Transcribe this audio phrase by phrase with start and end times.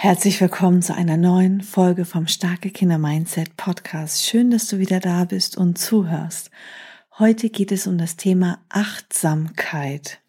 [0.00, 4.24] Herzlich willkommen zu einer neuen Folge vom Starke Kinder Mindset Podcast.
[4.24, 6.52] Schön, dass du wieder da bist und zuhörst.
[7.18, 10.20] Heute geht es um das Thema Achtsamkeit.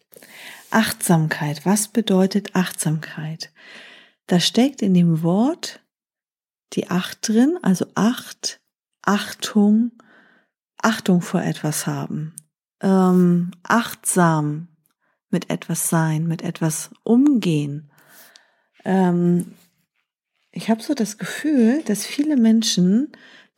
[0.72, 1.64] Achtsamkeit.
[1.66, 3.52] Was bedeutet Achtsamkeit?
[4.26, 5.78] Da steckt in dem Wort
[6.72, 8.60] die Acht drin, also Acht,
[9.02, 9.92] Achtung,
[10.82, 12.34] Achtung vor etwas haben,
[12.82, 14.66] ähm, achtsam
[15.30, 17.86] mit etwas sein, mit etwas umgehen.
[18.84, 19.54] Ähm,
[20.60, 23.08] ich habe so das Gefühl, dass viele Menschen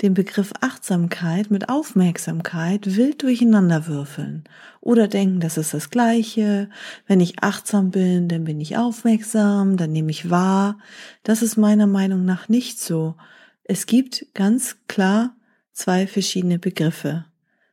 [0.02, 4.44] den Begriff Achtsamkeit mit Aufmerksamkeit wild durcheinander würfeln
[4.80, 6.70] oder denken, das ist das Gleiche.
[7.08, 10.78] Wenn ich achtsam bin, dann bin ich aufmerksam, dann nehme ich wahr.
[11.24, 13.16] Das ist meiner Meinung nach nicht so.
[13.64, 15.34] Es gibt ganz klar
[15.72, 17.24] zwei verschiedene Begriffe.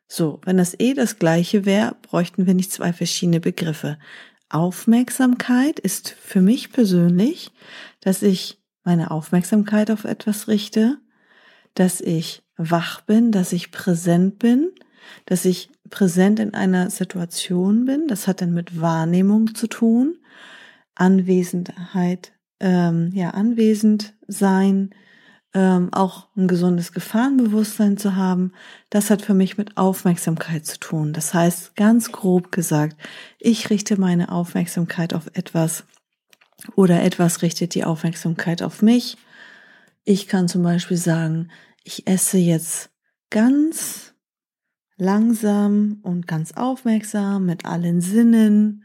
[0.07, 3.99] So, wenn das eh das Gleiche wäre, bräuchten wir nicht zwei verschiedene Begriffe.
[4.49, 7.51] Aufmerksamkeit ist für mich persönlich,
[8.01, 8.58] dass ich
[8.89, 10.97] meine Aufmerksamkeit auf etwas richte,
[11.75, 14.71] dass ich wach bin, dass ich präsent bin,
[15.27, 18.07] dass ich präsent in einer Situation bin.
[18.07, 20.17] Das hat dann mit Wahrnehmung zu tun,
[20.95, 24.89] Anwesenheit, ähm, ja, anwesend sein,
[25.53, 28.53] ähm, auch ein gesundes Gefahrenbewusstsein zu haben,
[28.89, 31.13] das hat für mich mit Aufmerksamkeit zu tun.
[31.13, 32.97] Das heißt, ganz grob gesagt,
[33.37, 35.85] ich richte meine Aufmerksamkeit auf etwas
[36.75, 39.17] oder etwas richtet die Aufmerksamkeit auf mich.
[40.03, 41.49] Ich kann zum Beispiel sagen,
[41.83, 42.89] ich esse jetzt
[43.29, 44.13] ganz
[44.97, 48.83] langsam und ganz aufmerksam mit allen Sinnen.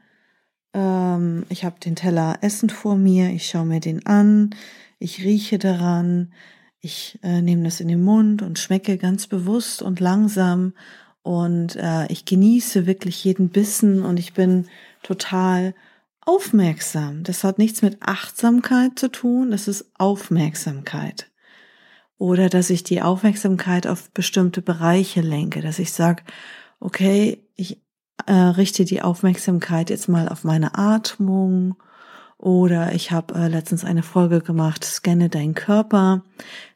[0.73, 4.51] Ähm, ich habe den Teller Essen vor mir, ich schaue mir den an,
[4.99, 6.33] ich rieche daran,
[6.85, 10.75] ich äh, nehme das in den Mund und schmecke ganz bewusst und langsam.
[11.23, 14.03] Und äh, ich genieße wirklich jeden Bissen.
[14.03, 14.67] Und ich bin
[15.03, 15.75] total
[16.27, 17.23] aufmerksam.
[17.23, 21.31] Das hat nichts mit Achtsamkeit zu tun, das ist Aufmerksamkeit.
[22.19, 26.23] Oder dass ich die Aufmerksamkeit auf bestimmte Bereiche lenke, dass ich sage,
[26.81, 27.83] okay, ich
[28.27, 31.77] äh, richte die Aufmerksamkeit jetzt mal auf meine Atmung
[32.39, 36.23] oder ich habe äh, letztens eine Folge gemacht, scanne deinen Körper.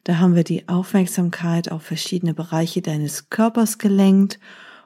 [0.03, 4.39] Da haben wir die Aufmerksamkeit auf verschiedene Bereiche deines Körpers gelenkt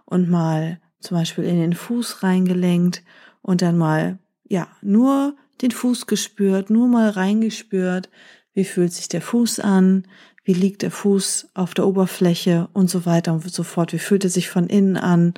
[0.05, 3.03] und mal zum Beispiel in den Fuß reingelenkt
[3.41, 4.19] und dann mal,
[4.53, 8.09] ja, nur den Fuß gespürt, nur mal reingespürt.
[8.53, 10.07] Wie fühlt sich der Fuß an?
[10.43, 13.93] Wie liegt der Fuß auf der Oberfläche und so weiter und so fort?
[13.93, 15.33] Wie fühlt er sich von innen an?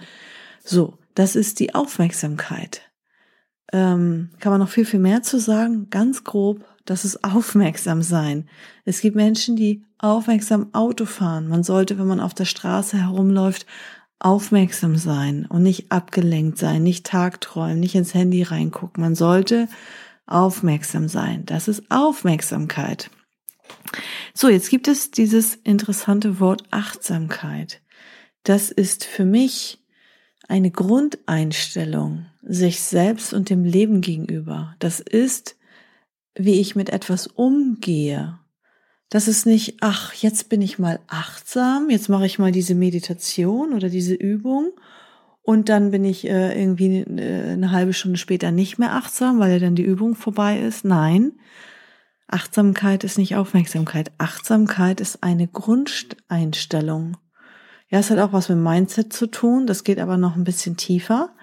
[0.63, 2.81] So, das ist die Aufmerksamkeit
[3.73, 5.89] ähm, kann man noch viel, viel mehr zu sagen.
[5.89, 8.47] Ganz grob, das ist aufmerksam sein.
[8.85, 11.47] Es gibt Menschen, die aufmerksam Auto fahren.
[11.47, 13.65] Man sollte, wenn man auf der Straße herumläuft,
[14.25, 19.03] aufmerksam sein und nicht abgelenkt sein, nicht tagträumen, nicht ins Handy reingucken.
[19.03, 19.67] Man sollte
[20.25, 21.45] aufmerksam sein.
[21.45, 23.11] Das ist Aufmerksamkeit.
[24.33, 27.81] So, jetzt gibt es dieses interessante Wort Achtsamkeit.
[28.41, 29.77] Das ist für mich
[30.47, 34.75] eine Grundeinstellung sich selbst und dem Leben gegenüber.
[34.79, 35.55] Das ist,
[36.33, 38.39] wie ich mit etwas umgehe.
[39.09, 43.73] Das ist nicht, ach, jetzt bin ich mal achtsam, jetzt mache ich mal diese Meditation
[43.73, 44.71] oder diese Übung
[45.45, 49.51] und dann bin ich äh, irgendwie äh, eine halbe Stunde später nicht mehr achtsam, weil
[49.51, 50.85] ja dann die Übung vorbei ist.
[50.85, 51.33] Nein,
[52.27, 54.11] Achtsamkeit ist nicht Aufmerksamkeit.
[54.17, 57.17] Achtsamkeit ist eine Grundeinstellung.
[57.89, 59.67] Ja, es hat auch was mit Mindset zu tun.
[59.67, 61.35] Das geht aber noch ein bisschen tiefer,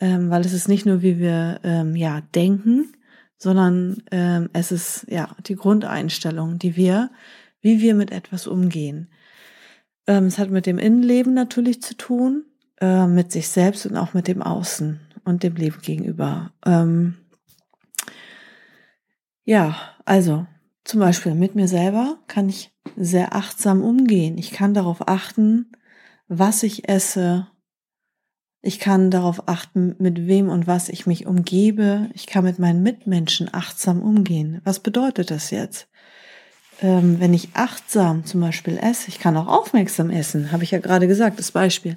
[0.00, 2.92] ähm, weil es ist nicht nur, wie wir ähm, ja denken,
[3.38, 7.10] sondern ähm, es ist ja die Grundeinstellung, die wir,
[7.60, 9.10] wie wir mit etwas umgehen.
[10.06, 12.44] Ähm, es hat mit dem Innenleben natürlich zu tun,
[12.80, 16.52] äh, mit sich selbst und auch mit dem Außen und dem Leben gegenüber.
[16.64, 17.16] Ähm,
[19.44, 20.46] ja, also
[20.84, 24.38] zum Beispiel mit mir selber kann ich sehr achtsam umgehen.
[24.38, 25.72] Ich kann darauf achten,
[26.28, 27.48] was ich esse.
[28.66, 32.10] Ich kann darauf achten, mit wem und was ich mich umgebe.
[32.14, 34.60] Ich kann mit meinen Mitmenschen achtsam umgehen.
[34.64, 35.86] Was bedeutet das jetzt?
[36.80, 40.80] Ähm, wenn ich achtsam zum Beispiel esse, ich kann auch aufmerksam essen, habe ich ja
[40.80, 41.96] gerade gesagt, das Beispiel.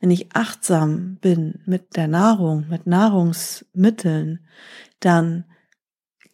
[0.00, 4.40] Wenn ich achtsam bin mit der Nahrung, mit Nahrungsmitteln,
[4.98, 5.44] dann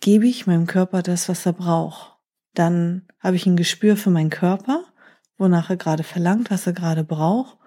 [0.00, 2.16] gebe ich meinem Körper das, was er braucht.
[2.54, 4.82] Dann habe ich ein Gespür für meinen Körper,
[5.36, 7.58] wonach er gerade verlangt, was er gerade braucht.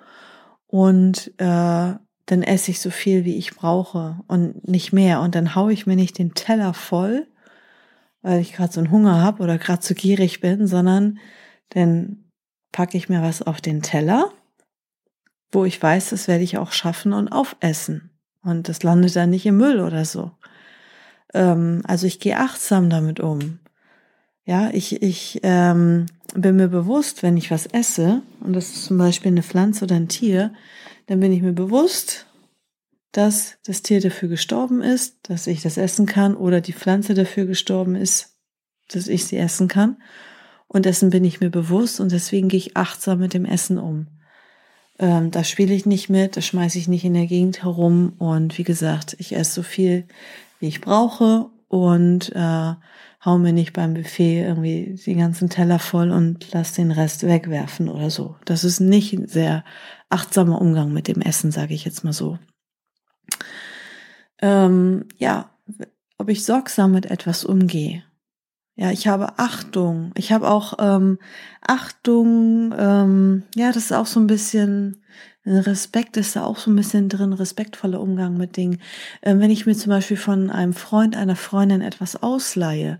[0.65, 1.93] Und äh,
[2.27, 5.21] dann esse ich so viel, wie ich brauche und nicht mehr.
[5.21, 7.25] Und dann haue ich mir nicht den Teller voll,
[8.21, 11.19] weil ich gerade so einen Hunger habe oder gerade zu gierig bin, sondern
[11.69, 12.25] dann
[12.73, 14.29] packe ich mir was auf den Teller,
[15.51, 18.11] wo ich weiß, das werde ich auch schaffen und aufessen.
[18.43, 20.31] Und das landet dann nicht im Müll oder so.
[21.33, 23.59] Ähm, also ich gehe achtsam damit um.
[24.43, 28.97] Ja, ich, ich ähm, bin mir bewusst, wenn ich was esse, und das ist zum
[28.97, 30.53] Beispiel eine Pflanze oder ein Tier,
[31.07, 32.25] dann bin ich mir bewusst,
[33.11, 37.45] dass das Tier dafür gestorben ist, dass ich das essen kann, oder die Pflanze dafür
[37.45, 38.37] gestorben ist,
[38.89, 39.97] dass ich sie essen kann.
[40.67, 44.07] Und dessen bin ich mir bewusst und deswegen gehe ich achtsam mit dem Essen um.
[44.99, 48.57] Ähm, da spiele ich nicht mit, da schmeiße ich nicht in der Gegend herum und
[48.57, 50.05] wie gesagt, ich esse so viel,
[50.59, 52.73] wie ich brauche und äh,
[53.23, 57.89] hau mir nicht beim Buffet irgendwie die ganzen Teller voll und lass den Rest wegwerfen
[57.89, 58.35] oder so.
[58.45, 59.63] Das ist nicht ein sehr
[60.09, 62.37] achtsamer Umgang mit dem Essen, sage ich jetzt mal so.
[64.39, 65.49] Ähm, ja,
[66.17, 68.03] ob ich sorgsam mit etwas umgehe.
[68.75, 70.11] Ja, ich habe Achtung.
[70.15, 71.17] Ich habe auch ähm,
[71.61, 72.73] Achtung.
[72.77, 75.03] Ähm, ja, das ist auch so ein bisschen
[75.47, 78.81] Respekt ist da auch so ein bisschen drin, respektvoller Umgang mit Dingen.
[79.21, 82.99] Ähm, wenn ich mir zum Beispiel von einem Freund, einer Freundin etwas ausleihe,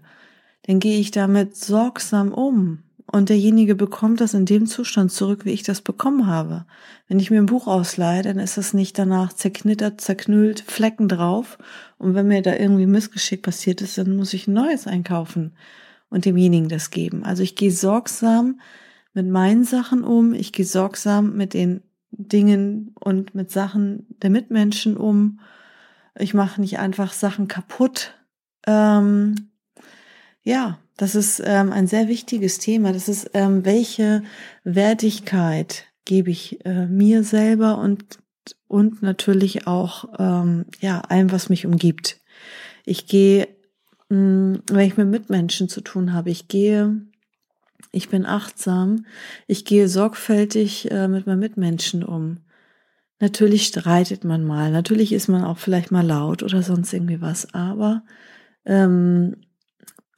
[0.64, 2.84] dann gehe ich damit sorgsam um.
[3.10, 6.66] Und derjenige bekommt das in dem Zustand zurück, wie ich das bekommen habe.
[7.08, 11.58] Wenn ich mir ein Buch ausleihe, dann ist das nicht danach zerknittert, zerknüllt, Flecken drauf.
[11.98, 15.54] Und wenn mir da irgendwie Missgeschick passiert ist, dann muss ich ein neues einkaufen
[16.10, 17.24] und demjenigen das geben.
[17.24, 18.60] Also ich gehe sorgsam
[19.14, 20.34] mit meinen Sachen um.
[20.34, 21.82] Ich gehe sorgsam mit den
[22.18, 25.40] Dingen und mit Sachen der Mitmenschen um.
[26.18, 28.16] Ich mache nicht einfach Sachen kaputt.
[28.66, 29.50] Ähm,
[30.44, 32.92] ja, das ist ähm, ein sehr wichtiges Thema.
[32.92, 34.24] Das ist, ähm, welche
[34.64, 38.20] Wertigkeit gebe ich äh, mir selber und,
[38.68, 42.20] und natürlich auch ähm, ja, allem, was mich umgibt.
[42.86, 43.48] Ich gehe,
[44.10, 47.02] mh, wenn ich mit Mitmenschen zu tun habe, ich gehe
[47.92, 49.06] ich bin achtsam,
[49.48, 52.40] ich gehe sorgfältig äh, mit meinen Mitmenschen um.
[53.20, 57.54] Natürlich streitet man mal, natürlich ist man auch vielleicht mal laut oder sonst irgendwie was,
[57.54, 58.04] aber
[58.66, 59.38] ähm,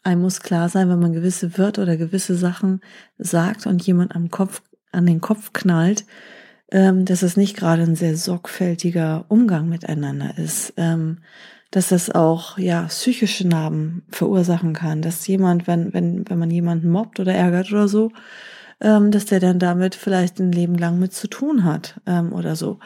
[0.03, 2.81] einem muss klar sein, wenn man gewisse Wörter oder gewisse Sachen
[3.17, 4.61] sagt und jemand am Kopf,
[4.91, 6.05] an den Kopf knallt,
[6.71, 10.73] ähm, dass es nicht gerade ein sehr sorgfältiger Umgang miteinander ist.
[10.77, 11.19] Ähm,
[11.71, 16.89] dass das auch ja psychische Narben verursachen kann, dass jemand, wenn wenn wenn man jemanden
[16.89, 18.11] mobbt oder ärgert oder so,
[18.81, 22.55] ähm, dass der dann damit vielleicht ein Leben lang mit zu tun hat ähm, oder
[22.55, 22.79] so.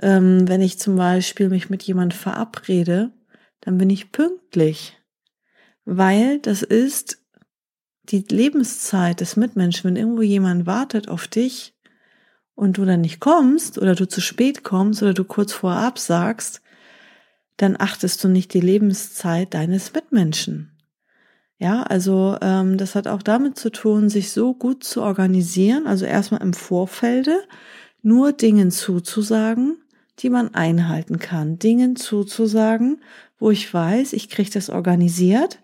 [0.00, 3.12] Ähm, wenn ich zum Beispiel mich mit jemand verabrede,
[3.60, 4.96] dann bin ich pünktlich,
[5.84, 7.18] weil das ist
[8.04, 9.84] die Lebenszeit des Mitmenschen.
[9.84, 11.74] Wenn irgendwo jemand wartet auf dich
[12.54, 16.62] und du dann nicht kommst oder du zu spät kommst oder du kurz vorher absagst,
[17.58, 20.70] dann achtest du nicht die Lebenszeit deines Mitmenschen.
[21.58, 26.04] Ja, also ähm, das hat auch damit zu tun, sich so gut zu organisieren, also
[26.04, 27.42] erstmal im Vorfelde
[28.00, 29.76] nur Dingen zuzusagen,
[30.20, 33.02] die man einhalten kann, Dingen zuzusagen,
[33.38, 35.58] wo ich weiß, ich kriege das organisiert,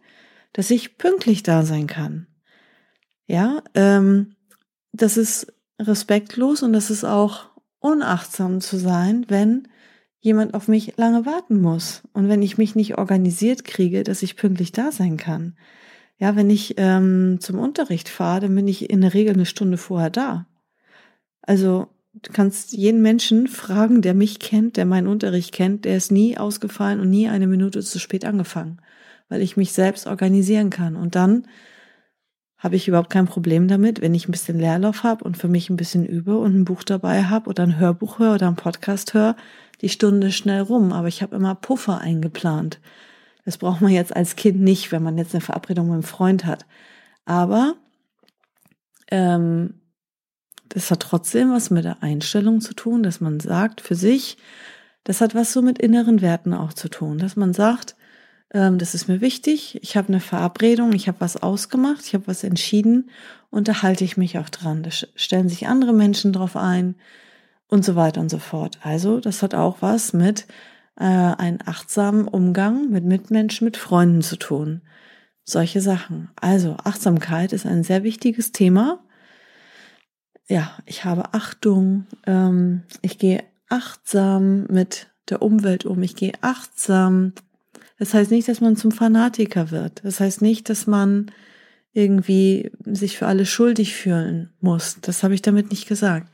[0.52, 2.26] dass ich pünktlich da sein kann.
[3.28, 4.34] Ja, ähm,
[4.92, 9.68] das ist respektlos und das ist auch unachtsam zu sein, wenn
[10.24, 12.02] jemand auf mich lange warten muss.
[12.14, 15.54] Und wenn ich mich nicht organisiert kriege, dass ich pünktlich da sein kann.
[16.16, 19.76] Ja, wenn ich ähm, zum Unterricht fahre, dann bin ich in der Regel eine Stunde
[19.76, 20.46] vorher da.
[21.42, 26.10] Also du kannst jeden Menschen fragen, der mich kennt, der meinen Unterricht kennt, der ist
[26.10, 28.80] nie ausgefallen und nie eine Minute zu spät angefangen,
[29.28, 30.96] weil ich mich selbst organisieren kann.
[30.96, 31.46] Und dann
[32.56, 35.68] habe ich überhaupt kein Problem damit, wenn ich ein bisschen Leerlauf habe und für mich
[35.68, 39.12] ein bisschen übe und ein Buch dabei habe oder ein Hörbuch höre oder einen Podcast
[39.12, 39.36] höre,
[39.84, 42.80] die Stunde schnell rum, aber ich habe immer Puffer eingeplant.
[43.44, 46.46] Das braucht man jetzt als Kind nicht, wenn man jetzt eine Verabredung mit einem Freund
[46.46, 46.64] hat.
[47.26, 47.74] Aber
[49.10, 49.74] ähm,
[50.70, 54.38] das hat trotzdem was mit der Einstellung zu tun, dass man sagt für sich,
[55.04, 57.94] das hat was so mit inneren Werten auch zu tun, dass man sagt,
[58.54, 62.26] ähm, das ist mir wichtig, ich habe eine Verabredung, ich habe was ausgemacht, ich habe
[62.26, 63.10] was entschieden
[63.50, 64.82] und da halte ich mich auch dran.
[64.82, 66.94] Da stellen sich andere Menschen drauf ein,
[67.74, 68.78] und so weiter und so fort.
[68.82, 70.46] Also das hat auch was mit
[70.96, 74.80] äh, einem achtsamen Umgang mit Mitmenschen, mit Freunden zu tun.
[75.42, 76.30] Solche Sachen.
[76.40, 79.00] Also Achtsamkeit ist ein sehr wichtiges Thema.
[80.46, 82.06] Ja, ich habe Achtung.
[82.26, 86.02] Ähm, ich gehe achtsam mit der Umwelt um.
[86.02, 87.32] Ich gehe achtsam.
[87.98, 90.00] Das heißt nicht, dass man zum Fanatiker wird.
[90.04, 91.30] Das heißt nicht, dass man
[91.92, 94.98] irgendwie sich für alles schuldig fühlen muss.
[95.00, 96.32] Das habe ich damit nicht gesagt.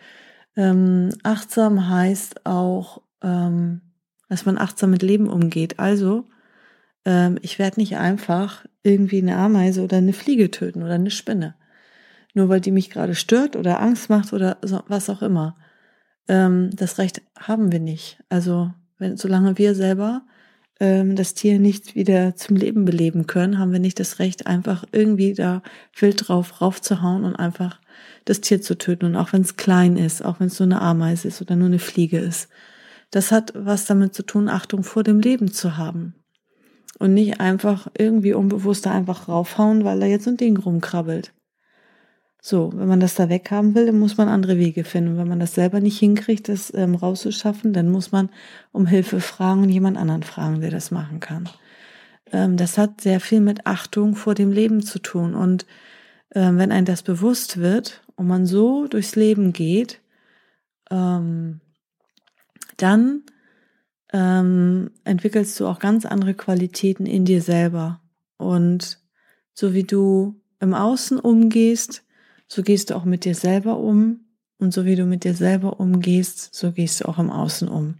[0.56, 3.80] Ähm, achtsam heißt auch, ähm,
[4.28, 5.78] dass man achtsam mit Leben umgeht.
[5.78, 6.28] Also,
[7.04, 11.54] ähm, ich werde nicht einfach irgendwie eine Ameise oder eine Fliege töten oder eine Spinne.
[12.34, 15.56] Nur weil die mich gerade stört oder Angst macht oder so, was auch immer.
[16.28, 18.22] Ähm, das Recht haben wir nicht.
[18.28, 20.22] Also, wenn, solange wir selber
[20.80, 24.84] ähm, das Tier nicht wieder zum Leben beleben können, haben wir nicht das Recht, einfach
[24.92, 25.62] irgendwie da
[25.98, 27.78] wild drauf raufzuhauen und einfach
[28.24, 29.06] das Tier zu töten.
[29.06, 31.68] Und auch wenn es klein ist, auch wenn es nur eine Ameise ist oder nur
[31.68, 32.48] eine Fliege ist.
[33.10, 36.14] Das hat was damit zu tun, Achtung vor dem Leben zu haben.
[36.98, 41.32] Und nicht einfach irgendwie unbewusst da einfach raufhauen, weil da jetzt so ein Ding rumkrabbelt.
[42.42, 45.12] So, wenn man das da weghaben will, dann muss man andere Wege finden.
[45.12, 48.30] Und wenn man das selber nicht hinkriegt, das ähm, rauszuschaffen, dann muss man
[48.72, 51.48] um Hilfe fragen und jemand anderen fragen, der das machen kann.
[52.32, 55.34] Ähm, das hat sehr viel mit Achtung vor dem Leben zu tun.
[55.34, 55.66] Und
[56.34, 60.00] ähm, wenn einem das bewusst wird und man so durchs Leben geht,
[60.90, 61.60] ähm,
[62.78, 63.22] dann
[64.12, 68.00] ähm, entwickelst du auch ganz andere Qualitäten in dir selber.
[68.38, 68.98] Und
[69.52, 72.02] so wie du im Außen umgehst,
[72.52, 74.20] so gehst du auch mit dir selber um.
[74.58, 77.94] Und so wie du mit dir selber umgehst, so gehst du auch im Außen um.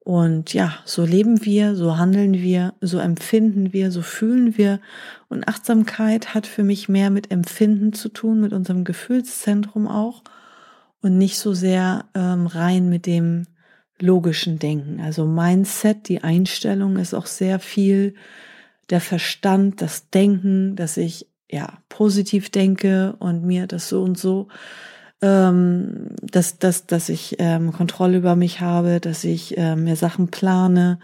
[0.00, 4.80] Und ja, so leben wir, so handeln wir, so empfinden wir, so fühlen wir.
[5.28, 10.24] Und Achtsamkeit hat für mich mehr mit Empfinden zu tun, mit unserem Gefühlszentrum auch.
[11.00, 13.46] Und nicht so sehr ähm, rein mit dem
[14.00, 15.00] logischen Denken.
[15.00, 18.14] Also Mindset, die Einstellung ist auch sehr viel
[18.90, 24.48] der Verstand, das Denken, dass ich ja positiv denke und mir das so und so,
[25.20, 30.28] ähm, dass, dass, dass ich ähm, Kontrolle über mich habe, dass ich äh, mir Sachen
[30.28, 31.00] plane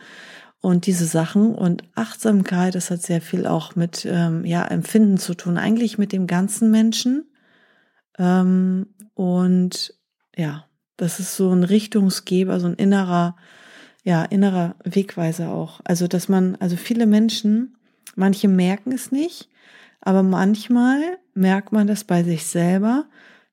[0.61, 5.35] und diese Sachen und Achtsamkeit, das hat sehr viel auch mit ähm, ja Empfinden zu
[5.35, 7.25] tun, eigentlich mit dem ganzen Menschen
[8.19, 9.95] ähm, und
[10.37, 13.37] ja, das ist so ein Richtungsgeber, so ein innerer,
[14.03, 15.81] ja, innerer Wegweiser auch.
[15.85, 17.77] Also, dass man, also viele Menschen,
[18.15, 19.49] manche merken es nicht,
[20.05, 21.01] aber manchmal
[21.35, 23.07] merkt man das bei sich selber,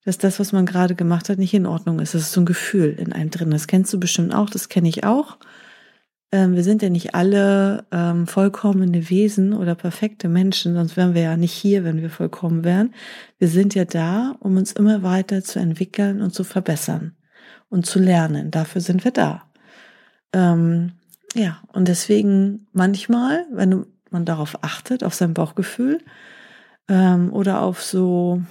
[0.03, 2.13] dass das, was man gerade gemacht hat, nicht in Ordnung ist.
[2.13, 3.51] Das ist so ein Gefühl in einem drin.
[3.51, 5.37] Das kennst du bestimmt auch, das kenne ich auch.
[6.31, 11.21] Ähm, wir sind ja nicht alle ähm, vollkommene Wesen oder perfekte Menschen, sonst wären wir
[11.21, 12.93] ja nicht hier, wenn wir vollkommen wären.
[13.37, 17.15] Wir sind ja da, um uns immer weiter zu entwickeln und zu verbessern
[17.69, 18.49] und zu lernen.
[18.49, 19.43] Dafür sind wir da.
[20.33, 20.93] Ähm,
[21.35, 25.99] ja, und deswegen manchmal, wenn man darauf achtet, auf sein Bauchgefühl
[26.91, 28.41] ähm, oder auf so,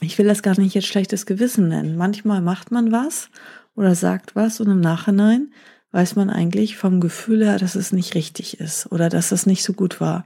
[0.00, 1.96] ich will das gar nicht jetzt schlechtes Gewissen nennen.
[1.96, 3.30] Manchmal macht man was
[3.74, 5.52] oder sagt was und im Nachhinein
[5.90, 9.64] weiß man eigentlich vom Gefühl her, dass es nicht richtig ist oder dass es nicht
[9.64, 10.24] so gut war.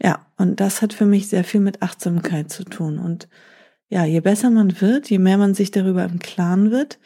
[0.00, 2.98] Ja, und das hat für mich sehr viel mit Achtsamkeit zu tun.
[2.98, 3.28] Und
[3.88, 6.98] ja, je besser man wird, je mehr man sich darüber im Klaren wird,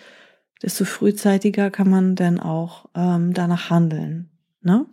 [0.62, 4.28] desto frühzeitiger kann man dann auch ähm, danach handeln.
[4.60, 4.86] Ne?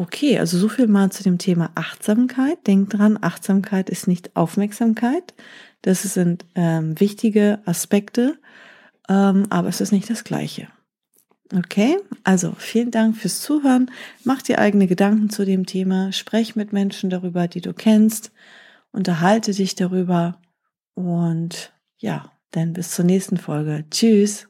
[0.00, 2.66] Okay, also so viel mal zu dem Thema Achtsamkeit.
[2.66, 5.34] Denkt dran, Achtsamkeit ist nicht Aufmerksamkeit.
[5.82, 8.38] Das sind ähm, wichtige Aspekte,
[9.10, 10.68] ähm, aber es ist nicht das Gleiche.
[11.54, 13.90] Okay, also vielen Dank fürs Zuhören.
[14.24, 16.12] Mach dir eigene Gedanken zu dem Thema.
[16.12, 18.32] Sprech mit Menschen darüber, die du kennst.
[18.92, 20.40] Unterhalte dich darüber.
[20.94, 23.84] Und ja, dann bis zur nächsten Folge.
[23.90, 24.49] Tschüss.